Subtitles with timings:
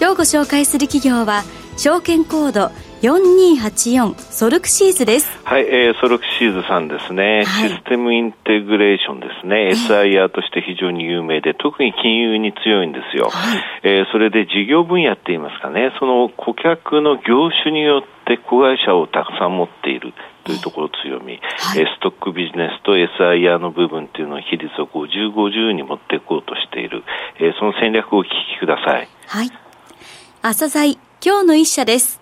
[0.00, 1.44] 今日ご紹介する企業は
[1.76, 2.70] 証券コード
[3.02, 5.28] 4284ソルクシーズです。
[5.44, 13.28] はい、えー、ソルクシーズさんですね、はい、システムインテグレーションですね、SIR として非常に有名で、特に金融に強いんですよ。
[13.28, 20.12] はい、えー、それで事業分野って言いますかね、その顧客の業種によって子会社をたくさん持っている。
[20.44, 27.02] というところ強み、はい、ストックビジネスと SIR の部分っていうのを比率を50、50に持っていこうとしている、
[27.40, 29.08] えー、その戦略をお聞きください。
[29.26, 29.63] はい。
[30.46, 32.20] 朝鮮今日の一社です。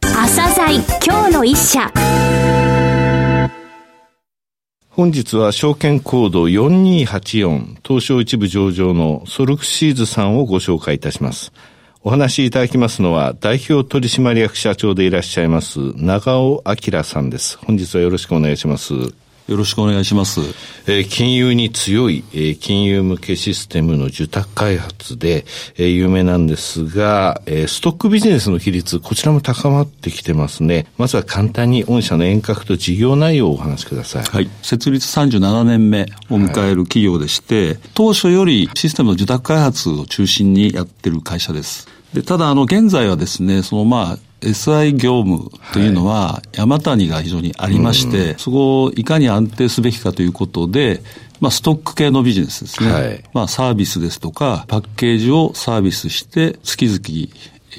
[0.00, 1.92] 朝鮮今日の一社。
[4.88, 11.52] 本日は証券コード4284東証一部上場のソルクシーズさんをご紹介いたします。
[12.02, 17.58] お話しいただきますのは代表取締役社長でいらっしゃいます長尾明さんです。
[17.58, 18.94] 本日はよろしくお願いします。
[19.48, 20.40] よろしくお願いします。
[20.86, 25.44] えー、金融に強い、えー、金融向けシステムの受託開発で、
[25.76, 30.86] えー、有名なんですが、えー、ストックビジネスの比率、こちらも高まってきてますね。
[30.98, 34.24] まずは簡単に御社の遠隔と事業内容をお話しください。
[34.24, 34.50] はい。
[34.62, 41.86] 設立37年目を迎える企業でして、はい、当初よりシステムの受託開発を中心にやってる会社です。
[42.14, 51.02] でただ、あの、現在はですね、そのまあ、SI 業務というのは山谷が非常にありまして、はい、そこをいかに安定すべきかということで、
[51.40, 52.92] まあ、ストック系のビジネスですね。
[52.92, 57.30] はい、まあ、サービスですとか、パッケージをサービスして、月々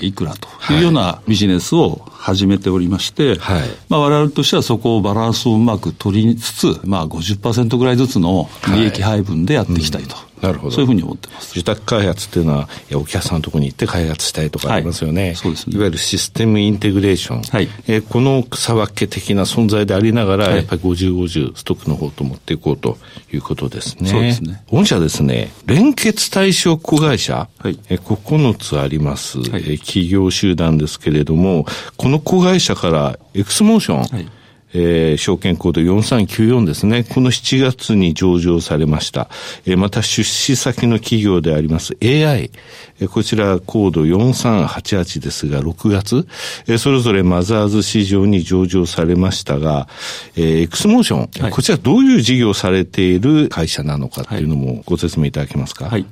[0.02, 10.27] いくらというようなビジネスを始めておりまして、はい、まあ我々としてはそこをバランスをうまく取りつつ、まあ50%ぐらいずつの利益配分でやっていきたいと。
[10.42, 10.72] なるほど。
[10.72, 11.52] そういうふうに思ってます。
[11.52, 15.28] 受託開発っていうのは、お客さんのところに行って開発したいとかありますよね。
[15.28, 15.76] はい、そうですね。
[15.76, 17.42] いわゆるシステムインテグレーション。
[17.42, 17.70] はい。
[17.88, 22.98] えー、この草分け的な存在でありながら、はい、やっぱり50、50ストックの方と持っていこうと
[23.34, 24.10] いうことですね。
[24.10, 24.64] そうですね。
[24.70, 31.66] 御社ですね、連結対象子会社、はい、えー、9つあります、はい、えー、企業集団ですけれども、
[31.96, 34.28] この子会社からエクスモーション、はい
[34.74, 37.04] えー、証券コード4394ですね。
[37.04, 39.30] この7月に上場されました。
[39.66, 42.52] えー、また出資先の企業であります AI。
[43.00, 46.28] えー、こちらコード4388ですが、6月、
[46.68, 49.88] えー、それぞれマザーズ市場に上場されましたが、
[50.36, 55.86] えー、エクスモーション、はい、こちらどういう事業をされている会社なのかっていうのもご説明いただけますか？
[55.86, 56.06] はい。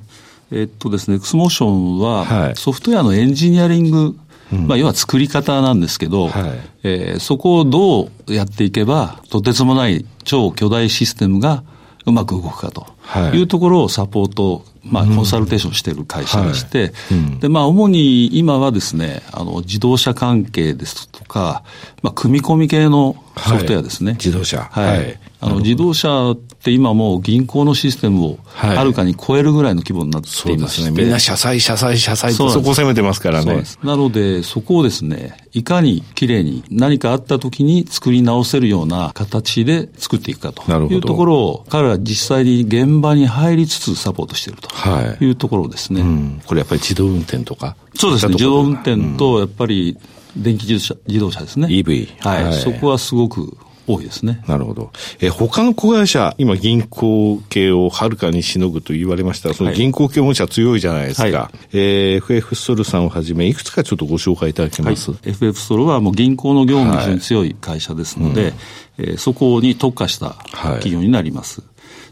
[0.52, 4.16] えー、っとですね、エクスモーションは、ソフトウェアのエンジニアリング
[4.50, 6.52] まあ、要は作り方なんですけど、はい、
[6.84, 11.64] えー、そこをどうやっていけば、とてつもない超巨大システムが
[12.06, 12.86] うまく動くかと
[13.34, 13.42] い。
[13.42, 16.92] うところをサポート、まあ、コンサルテーションしている会社でして、
[17.40, 21.64] で、まあ、主に今はですね、あの、自動車関係ですとか、
[22.02, 24.12] まあ、組み込み系のソフトウェアですね。
[24.12, 24.68] はい、自動車。
[24.70, 25.18] はい。
[25.40, 26.36] あの、自動車
[26.66, 31.02] って今もう銀行のシステムをはるかに超えるぐらいの規模になっていまして、はい、ね。
[31.02, 33.62] みんな社債、社債、社債とそこを攻めてますからね。
[33.84, 46.00] なので、そこをですね、いかに綺麗に何かあった時に作り直せるような形で作っていくかというところを、彼ら実際に現場に入りつつサポートしているというところですね。
[46.00, 48.32] はいうん、これやっぱり自動運転とかそうですね。
[48.32, 49.96] 自動運転と、やっぱり
[50.36, 51.68] 電気自動車自動車ですね。
[51.68, 52.08] EV。
[52.20, 52.44] はい。
[52.44, 54.42] はい、そこはすごく多いですね。
[54.46, 54.90] なるほど。
[55.20, 61.38] え他の子会社、今銀行系をはるかにしのぐと言われましたその銀行系本社強いじゃないですか。
[61.38, 68.56] はい、えー、FF ストルさんをはじめ、いくつかちょっとご紹介いただけます、はい、FF ストルはもう銀行の業務に非常に強い会社ですので、はいうん、
[68.98, 71.60] えー、そこに特化した企業になります。
[71.60, 71.70] はい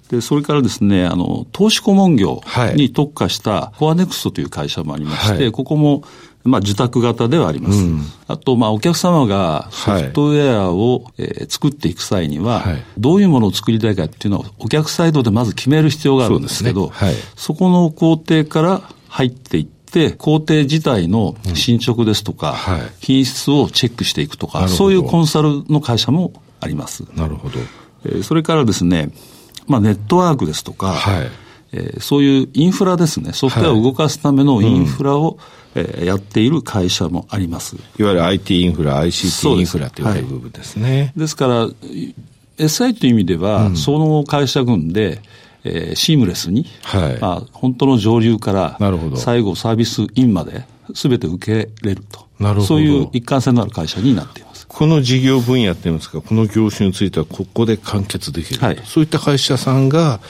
[0.08, 2.42] で、それからですね、あの、投資顧問業
[2.74, 6.02] に特化したコアネクストという会社もありまして、はい、ここも
[6.44, 7.78] まあ、受託型ではあります。
[7.78, 16.96] うん、あと、まあ、お客様がソフトウェアを、えー、作っていく際には、はい、どういうものを作りたいかっていうのをお客サイドでまず決める必要があるんですけど、そ、ね。
[16.96, 27.04] はい、そこの工程から入っていって、工程自体の進捗ですとか、うんはい、品質をチェックしていくとか、そういうコンサルの会社もあります。
[27.16, 27.58] なるほど。
[28.04, 29.10] えー、それからですね、
[29.66, 31.43] まあ、ネットワークですとか、はい
[31.74, 35.38] えー、そういうインフラですね、ソフトウェアを動かすためのインフラを、うん
[35.74, 37.76] えー、やっている会社もあります。
[37.98, 40.98] いわゆる IT インフラ、ICT インフラという部分ですね。
[41.00, 41.68] はい、ですから、
[42.58, 45.20] SI という意味では、うん、その会社群で、
[45.64, 48.78] えー、シームレスに、はい、まあ、本当の上流から
[49.16, 52.26] 最後サービスインまで全て受けれると。
[52.38, 52.66] なるほど。
[52.66, 54.66] そういう一貫性のある会社になっています。
[54.68, 58.60] この事業分野っていうんですか、この業種についてはここで完結できる。
[58.60, 60.20] はい、そういった会社さんが、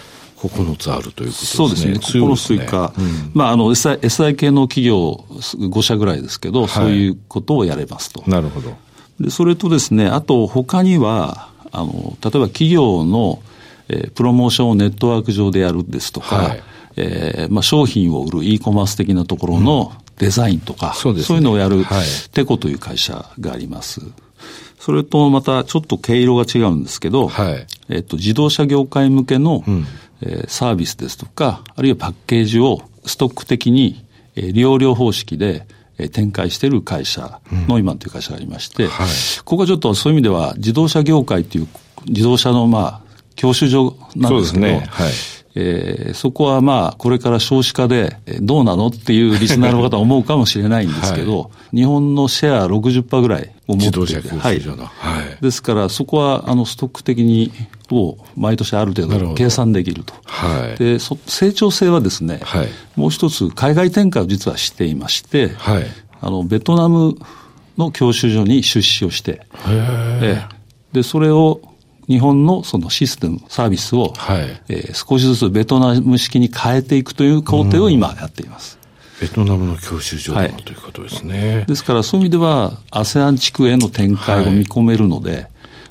[0.49, 1.57] 9つあるということですね。
[1.57, 1.95] そうですね。
[1.95, 8.23] 9つというか、うん、まあ、あの、SI, SI 系の企業5社ぐらいですけど、はい、そういうことをやれますと。
[8.27, 8.77] なるほど。
[9.21, 13.41] で、それとですね、あと他には、あの、例えば企業の、
[13.89, 16.63] えー、プロモーションをネットワーク上でやるですとか、はい、
[16.97, 21.85] えー、まあ、商品を売る e コマース的なところのデザインとか、うん、そうね、そういうのをやる、
[22.33, 24.01] テコという会社があります。
[24.79, 29.87] それとまたちょっと毛色が違うんですけど、はい、えっと、自動車業界向けの、うん、
[30.25, 34.05] えー、サービスですとか、あるいはパッケージをストック的に、
[34.35, 35.67] えー、利用料方式で、
[35.99, 39.09] えー、展開している会社、ノイマンという会社がありまして、うんはい、
[39.45, 41.69] ここはちょっとそういう意味では自動車業界っていう
[42.07, 44.87] 自動車のまあ、教習所なんですけど、ね。
[44.89, 45.13] はい、
[45.57, 57.53] えー、そこはまあ、これから少子化でどうなのっていうリスナーの方は思うかもしれないんですけど、はい、日本のシェア60%ぐらいを持っていて、はい、はい、ですからそこはあのストック的に
[57.91, 60.15] を毎年ある程度計算できると。
[60.25, 65.85] はい、で成長性はですね、はい、もう一つ海外展開を実はしていまして、はい、
[66.21, 67.17] あのベトナム
[67.77, 70.47] の教習所に出資をして、え
[70.93, 71.61] でそれを
[72.09, 78.79] 日本のそのシステム、サービスを、はい、えー、少しずつベトナム式に変えていくという工程を今やっています。
[79.21, 81.65] ベトナムの教習所だ、はい、ということですね。
[81.67, 85.49] ですからそういう意味では、ASEAN 地区への展開を見込めるので、はい、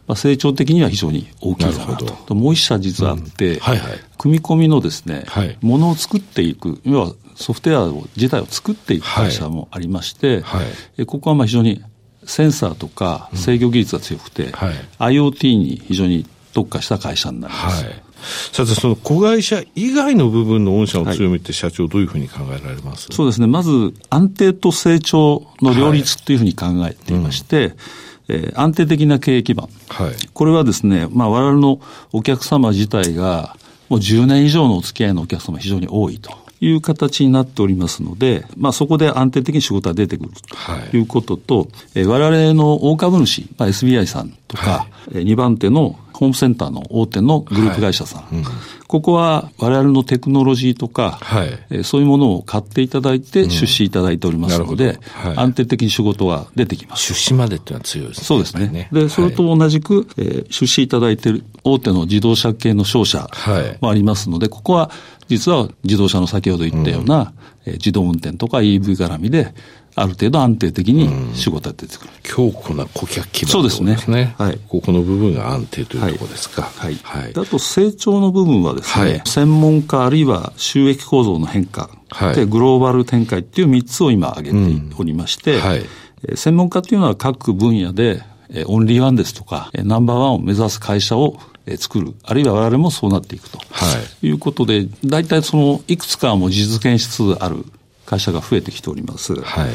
[0.07, 2.35] まあ、成長的には非常に大きいかなと。
[2.35, 3.59] もう一社実はあって、うん。
[3.59, 10.61] はいはい、組み込みのですね、はい、ものを作っていく、要はソフトウェア自体を作っていく会社もありまして、は
[10.97, 11.81] い、ここはまあ非常に
[12.25, 14.73] センサーとか制御技術が強くて、うんはい、
[15.15, 17.85] IoT に非常に特化した会社になります。
[17.85, 17.93] はい、
[18.51, 23.47] さて、その子会社以外の部分の御社の強みって社長どういうふうに考えられます、そうですね。
[23.47, 27.73] まず、安定と成長の両立というふうに考えていまして、はいうん
[28.27, 29.69] えー、安定的な経営基盤。
[29.89, 31.79] はい、これはですね、まあ我々の
[32.11, 33.55] お客様自体が、
[33.89, 36.43] もう10年以上のお付き合いのお客様非常に多いと。
[36.65, 40.31] いう形になっておりますので、まあ、そこで安定的に仕事が出てくる
[40.91, 48.35] ということと、はい、え我々の大株主、まあ、SBI さんとか、はい、2番手のホームセンターの大手のグループ会社さん、はい。
[48.37, 48.43] うん、
[48.87, 57.13] ここは我々のテクノロジーとか、はい、えそういうものを買っていただいて出資いただいておりますので、うんはい、安定的に仕事が出てきます。
[57.13, 58.25] 出資までっていうのは強いですね。
[58.25, 58.67] そうですね。
[58.69, 58.89] ね。
[58.93, 63.29] で、それと同じく、えー、出資いただいている大手の自動車系の商社
[63.81, 64.91] もありますので、ここは
[65.37, 67.33] 実は自動車の先ほど言ったような、
[67.65, 69.53] うん、自動運転とか EV 絡みで、
[69.95, 72.09] ある程度安定的に仕事が出てくる。
[72.23, 73.97] 強固な顧客基盤そうですね。
[73.97, 74.35] すね。
[74.37, 74.59] はい。
[74.67, 76.63] ここの部分が安定というところですか。
[76.63, 76.95] はい。
[77.03, 77.31] はい。
[77.31, 84.57] あと成長の部分はですね、はい、専門家あるいは収益構造の変化、はい、でグローバル展開っていう3つを今挙げて
[84.97, 85.85] おりまして、うん、はい。
[86.35, 88.23] 専門家っていうのは各分野で
[88.65, 91.37] オンリーワンですとか、ナンバーワンを目指す会社を
[91.77, 93.85] 作る、あるいは我々もそうなっていくと、は
[94.21, 97.65] い、いうことで、大体そのいくつかも実現しつつある
[98.05, 99.35] 会社が増えてきております。
[99.35, 99.69] はい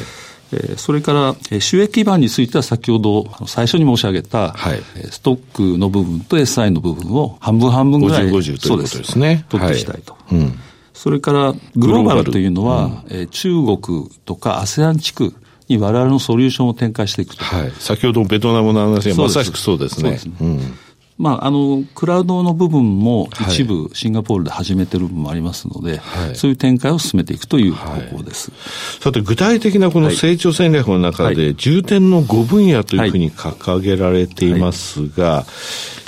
[0.76, 4.81] それから、収益基盤については先ほど最初に申し上げた、はい、
[5.11, 9.44] ストックの部分と SI の部分を半分半分ぐらい、50、50ということですね。
[9.50, 10.14] 取っていきたいと。
[10.14, 10.58] はいうん、
[10.94, 15.34] それからグローバルというのは、うん、中国とか ASEAN 地区
[15.69, 17.44] に我々のソリューションを展開していくと。
[17.44, 20.03] はい、先ほどベトナムの話がまさしくそうですね。
[20.03, 20.32] そうですね。
[20.41, 20.79] うん
[21.19, 28.53] まあ、あの、クラウドの部分も一部シンガポールで始めてる部分もありますので、はい、そういう展開を進めていくという方向です。
[28.53, 28.56] は
[29.01, 35.44] い、さて、具体的なこの成長戦略の中で、重点の5分野というふうに掲げられていますが、はい、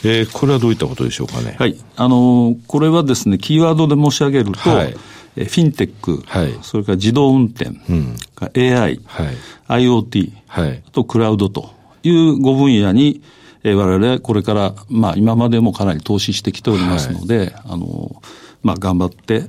[0.05, 1.57] えー、これはどういったことでしょうかね？
[1.59, 1.77] はい。
[1.97, 8.17] あの、これはですね、キーワードで申し上げると、はい、フィンテック、はい、それから自動運転、うん、
[8.57, 11.73] AI、はい、IoT、はい、あとクラウドと
[12.05, 13.23] いう5分野に、
[13.63, 18.23] えー、我々これから、まあ今までもかなり投資してきておりますので、はい、あの、
[18.63, 19.49] まあ頑張って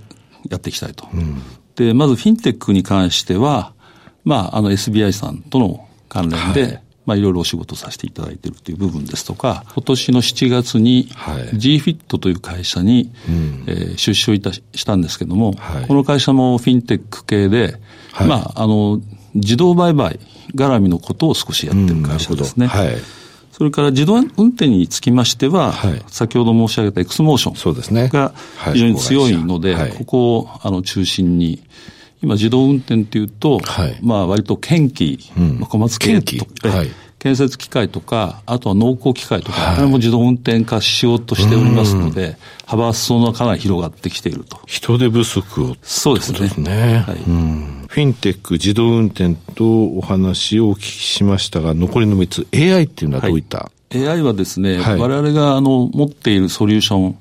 [0.50, 1.08] やっていきたいと。
[1.14, 1.42] うん、
[1.76, 3.74] で、まずフィンテックに関しては、
[4.24, 17.80] まああの SBI さんとの関連で、はい、まあ、いろいろお仕事させていただいているという部分ですとか、今年の7月に、GFIT という会社に、うん、えー、出資をいたしたんですけれども、はい、この会社もフィンテック系で、
[18.12, 19.02] はい、まあ、あの、
[19.34, 20.20] 自動売買
[20.54, 22.66] 絡みのことを少しやってる会社ですね。
[22.66, 23.21] うん、はい
[23.62, 27.56] それから自動運転につきましては、はい、先ほど申し上げたエクスモーション
[28.10, 28.34] が
[28.74, 31.62] 非常に強いので、はい、ここをあの中心に、
[32.24, 36.88] 今自動運転っていうと、はい、まあ割と県機、うん、小松県と、はい、
[37.22, 42.36] 建設機械とか、あとは農耕機械とか、はい、これも自動運転化しようとしておりますので、
[42.66, 44.60] 幅裾野がかなり広がってきていると。
[44.66, 46.50] 人手不足を、そうですね。
[46.50, 57.18] すねはい、フィンテック、自動運転とお話をお聞きしましたが、残りの3つ、AI っていうのはどういった、はい、AI はですね、はい、我々があの持っているソリューション、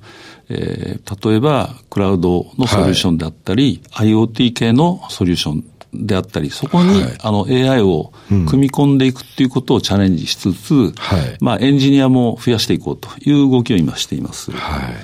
[0.48, 14.52] えー、例えば、クラウドのソリューションであったり、はい、IoT 系のソリューションであったり、そこに、はい、あの AI を組み込んでいくっていうことをチャレンジしつつ、はい、まあエンジニアも増やしていこうという動きを今しています。
[14.52, 14.94] はい、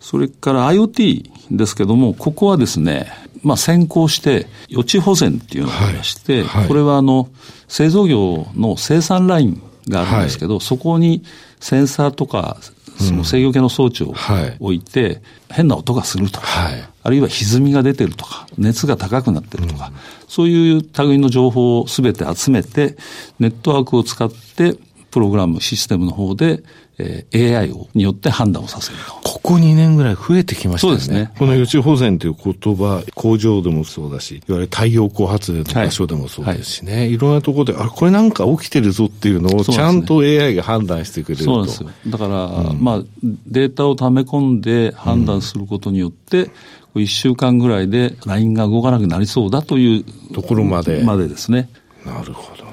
[0.00, 7.28] それから IoT ですけども、ここはですね、まあ先行して予知保全っていうのがありまして、これはあの
[7.68, 11.22] 製造業の生産ラインがあるんですけど、そこに
[11.60, 12.56] センサーとか
[13.02, 14.14] その制御系の装置を
[14.60, 19.94] 置いて、変な音がするとか、はい、あるいは歪みが出てるとか、熱が高くなってるとか、うん、
[20.28, 22.96] そういう類の情報をすべて集めて、
[23.38, 24.76] ネットワークを使って、
[25.10, 26.62] プログラム、システムの方で、
[26.98, 29.12] えー、AI をによって判断をさせると。
[29.28, 30.92] ここ2年ぐらい増えてきましたね。
[30.92, 31.32] そうですね。
[31.38, 41.64] この予知保全という言葉、工場でもそうだし、いわゆる太陽光発電の場所でもそうですしね、はいはい、いろんなところで、あ、これなんか起きてるぞっていうのをちゃんと AI が判断してくれると。
[41.66, 43.02] そうですだから、うん、まあ、
[43.46, 46.50] データを溜め込んで判断することによって、うん
[46.94, 51.02] 1週間ぐらいで LINE が動かなくなりそうだというところまで。
[51.04, 51.68] までですね。
[52.04, 52.69] なるほどね。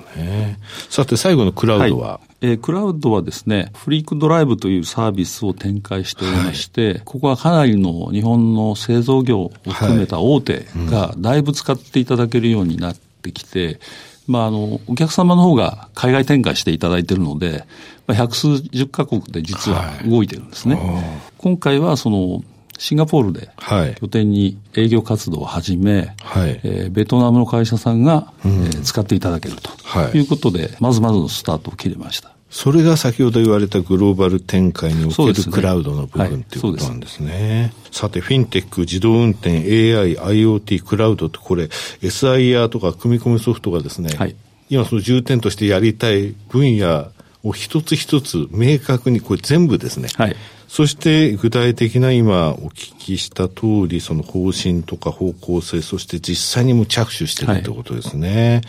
[0.89, 2.27] さて最後のクラウドは、はい。
[2.41, 13.79] えー、クラウドはですね、フリークドライブというサービスを展開しておりまして、はい、ここはかなりの日本の製造業を含めた大手がだいぶ使っていただけるようになってきて、
[14.27, 17.65] まあ、あの、お客様の方が海外展開していただいているので、
[18.05, 20.75] まあ、百数十カ国で実は動いてるんですね。
[20.75, 22.43] はい、今回はその、
[22.77, 23.49] シンガポールで
[23.99, 29.71] 拠点に営業活動を始め、はい、えー、ベトナムの会社さんが、うん、えー、使っていただけると。
[30.13, 30.19] い。
[30.19, 32.31] うことで、はい、まずまずのスタートを切れました。
[32.49, 37.73] それが先ほど言われたグローバル展開におけるクラウドの部分っていうことなんですね。
[37.91, 44.35] さて、フィンテック、自動運転、AI、IoT、クラウドってこれ、SIR とか組み込みソフトがですね、はい、
[44.69, 47.11] 今その重点としてやりたい分野
[47.43, 50.35] を一つ一つ明確にこれ全部ですね、はい、
[50.67, 58.61] そして具体的な今お聞きした通り、その方針とか方向性、そして実際にも着手しているということですね。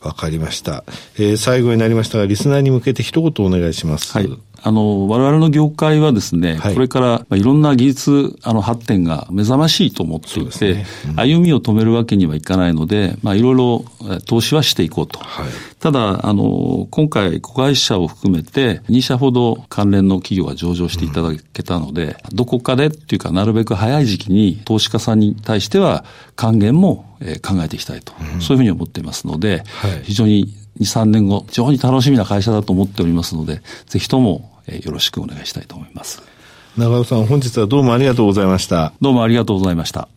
[0.00, 0.84] わ、はい、かりました。
[1.16, 4.12] えー、最後になりましたが、リスナーに向けて一言お願いします。
[4.12, 4.28] はい。
[4.66, 10.86] あの、我々の業界はですね、はい、これから、まあ、いろんな技術あの発展が目覚ましいと思っていて、ね。
[11.10, 13.84] うん、歩みを止めるわけにはいかないので、まあ、いろいろ
[14.26, 15.18] 投資はしていこうと。
[15.18, 15.46] はい、
[15.80, 26.06] ただ、あの、今回、子会社を含めて、2社ほど関連の企業が上場していただけたので、うん、どこかでっていうか、なるべく早い時期に投資家さんに対しては、
[26.36, 27.04] 還元も
[27.42, 36.22] 考えていきたいと、うん、そういうふうに思っていますので、はい、非常に2、3年後、非常に楽しみな会社だと思っておりますので、ぜひともえー、よろしくお願いしたいと思います。
[36.76, 38.92] 長尾さん、本日はどうもありがとうございました。
[39.00, 40.08] どうもありがとうございました。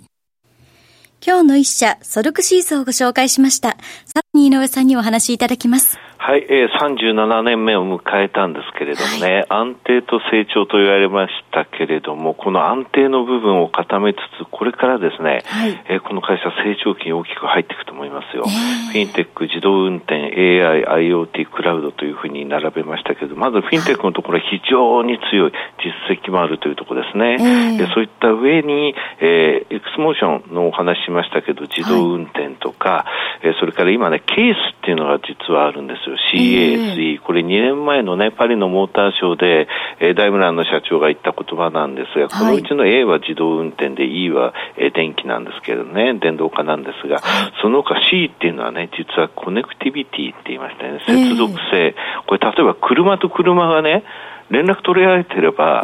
[1.26, 3.78] 今日の一社、ソルクシーズをご紹介しました。
[4.06, 5.98] さらに井上さんにお話しいただきます。
[6.28, 18.44] はい、えー、37年目を迎えたんですけれどもね、はい、安定と成長と言われましたけれども、この安定の部分を固めつつ、これからですね、はい、えー、この会社成長期に大きく入っていくと思いますよ。
[18.44, 27.38] えー、フィンテック、自動運転、AI、IoT、クラウドというふうに並べましたけど、まずフィンテックのところは非常に強い実績もあるというところですね。
[27.40, 33.06] えー、そういった上に、えー、エクスモーションのお話しましたけど、自動運転とか、は
[33.46, 36.17] い、えー、それから今ね、ケースっていうのが実はあるんですよ。
[36.18, 39.68] CASE、これ2年前のね、パリのモーターショーで、
[40.00, 47.22] えー、ダイムラーの社長が言った言葉なんですが、このうちの A は自動運転で E は、えー、電気なんですけどね、電動化なんですが、
[47.62, 51.96] その他 C っていうのはね、実はコネクティビティって言いましたよね、接続性。
[52.26, 54.04] これ例えば車と車がね、
[54.50, 55.84] 連絡取り合えてれば、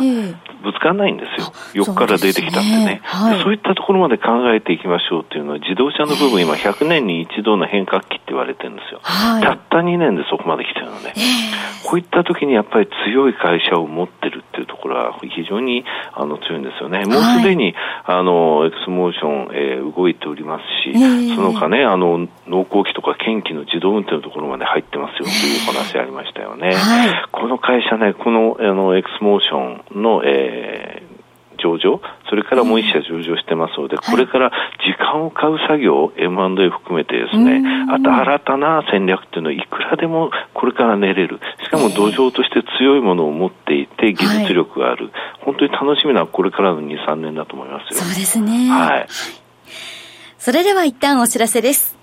[0.64, 1.52] ぶつからないんですよ。
[1.74, 3.02] 横から出てきたってね。
[3.12, 9.00] そう、ねはい、そういったところまで考えていきましょうっていうのは、自動車の部分、今100年に一度の変革期って言われてるんですよ。
[9.04, 11.14] はい、たった2年でそこまで来てるので、
[11.86, 17.04] こういった時にやっぱり強い会社を持ってるっていうところは非常にあの強いんですよね。
[17.06, 26.76] もうすでに、あの、エクスモーション、えー、動いておりますし、その他ね、あの、農耕機とか検機の自動運転のところまで入ってますよというお話ありましたよね。
[27.32, 31.14] この会社ね、この、あの、エクスモーションの、えー、
[31.58, 34.52] 上場、それからもう一社上場してますので、これから
[34.86, 41.40] 時間を買う作業、M&A 含めてですね、あと新たな戦略っていうのはいくらでもこれから練れる。
[41.64, 45.12] しかも土壌として強いものを持っていて、技術力がある。
[45.40, 48.00] 本当に楽しみなこれからの2、3年だと思いますよ。
[48.02, 48.70] そうですね。
[48.70, 49.08] はい。
[50.38, 52.03] それでは一旦お知らせです。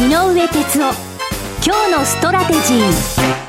[0.00, 0.94] 井上哲夫
[1.62, 3.40] 今日のストラテジー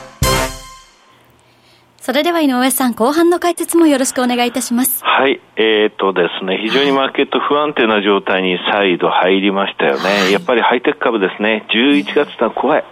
[2.01, 5.01] それでは井上さん、後半の解説もよろしくお願いいたします。
[5.01, 10.03] はい、えー、とですね、非常にマーケット不安定な状態に再度入りましたよね。
[10.03, 12.83] はい、やっぱりハイテク株ですね、11月は怖い。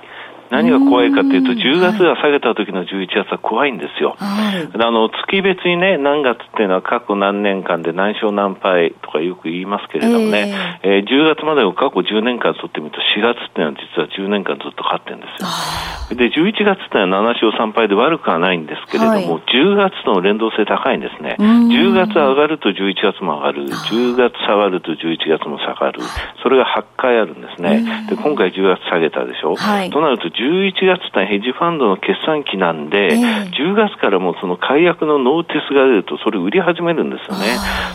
[0.50, 4.16] 何が怖いかというと、10月が下げた時の11月は怖いんですよ。
[4.18, 16.18] はい、あの、月別にね、何月っていうのは過去何年間で何勝何敗とかよく言いますけれどもね、えー、えー、10月までを過去10年間取ってみると、4月っていうのは実は10年間ずっと勝ってるんですよ。
[16.18, 21.38] で、11月っていうのは7勝3敗で悪くはないんですけれども、はい、10月との連動性高いんですね。
[21.38, 23.66] 10月上がると11月も上がる。
[23.66, 26.02] 10月下がると11月も下がる。
[26.50, 27.86] それが8回あるんですね。
[28.10, 29.56] で、今回10月下げたでしょ？
[29.56, 37.46] はい、となると11月ってヘッジファンドの決算期なんで、えー、10月からもその解約のノーティスが出ると、それ売り始めるんですよね。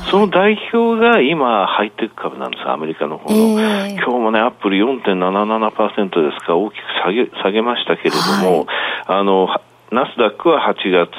[0.09, 3.61] その代表が今、ハイテク株なんですアメリカの方の。
[3.61, 8.17] えー、今日もね、アップル4.77%ですか、大きく下げ下げましたけれど
[8.49, 8.67] も、はい、
[9.19, 9.49] あの、
[9.95, 11.15] ナスダックは8月、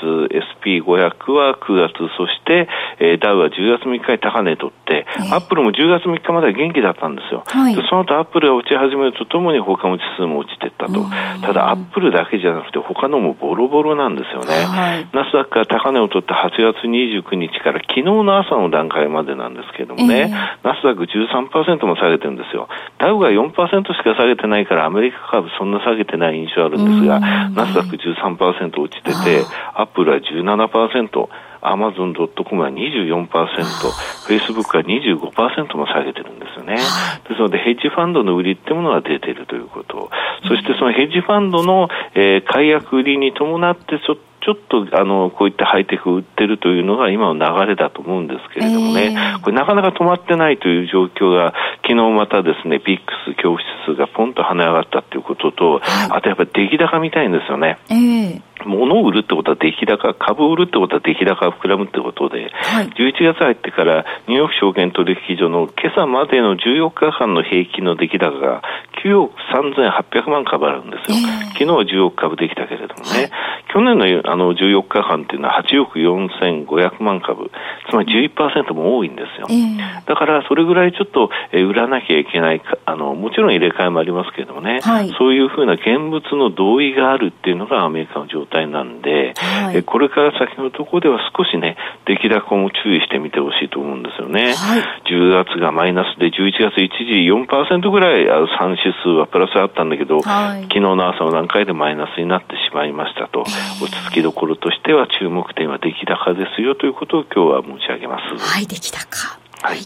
[0.60, 2.68] SP500 は9月、そして、
[3.00, 7.44] えー、ダウは10月3日に高値取って、えー、アップルも10月3日までは元気だったんですよ。
[7.48, 11.06] はい、その後アップルが落ち始めるとともに他の指数も落ちていったと。
[11.42, 14.66] ただアップルだけじゃなくて他のもボロボロなんですよね。
[14.66, 22.68] はい、ナスダックは高値を取って8月29日から昨日の朝の段階までなんですけどもね、えー、ナスダック13%も下げてるんですよ。
[22.98, 23.56] ダウが4%
[23.94, 31.30] しか下げてないからアメリカ株そんな下げてない印象あるんですが、ナスダック13%落ちてて、アップルは17%、
[31.62, 36.76] アマゾン・ドットコムは24%、フェイスブックは25%も下げてるんですよね。
[36.76, 40.10] ですので、ヘッジファンドの売りってものが出ているということ。
[40.48, 57.80] そしてそのヘッジファンドの、えー、解約売りに伴ってちょっとちょっとあのこういったハイテク売ってるというのが今の流れだと思うんですけれどもね、えー、これなかなか止まってないという状況が、昨日またですね、ビックス恐怖指数がポンと跳ね上がったということと、はい、あとやっぱり出来高みたいんですよね。
[57.90, 68.62] えー物を売るってことは出来高、株を売るってことは出来高が膨らむってことで、はい、11月入ってからニューヨーク証券取引所の今朝までの14日間の平均の出来高が
[69.04, 71.18] 9億3800万株あるんですよ。
[71.18, 73.32] えー、昨日は10億株できたけれどもね、はい、
[73.72, 77.52] 去年のあの14日間っていうのは8億4500万株、
[77.90, 79.48] つまり11%も多いんですよ。
[79.50, 94.54] えー、だからそれぐらいちょっと売らなきゃいけないあの、もちろん入れ替えもありますけれどもね、はい、そういうふうな現物の同意があるっていうのがアメリカの状態なんで、はい、これから先のところでは少しね、出来高も注意してみてほしいと思うんですよね。
[94.54, 94.82] はい、
[95.12, 108.38] 10月がマイナスで11月一時4%ぐらい3指数はプラスあったんだけど、はい、昨日の朝の段階でマイナスになってしまいましたと、落ち着きどころとしては注目点は出来高ですよということを今日は申し上げます。
[108.38, 109.40] はい、出来高。
[109.62, 109.80] はい。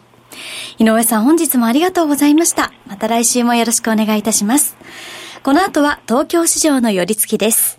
[0.78, 2.72] 井上さん本日もありがとうございました。
[2.88, 4.78] また来週もよろしくお願いいたします。
[5.44, 7.79] この後は東京市場の寄り付きです。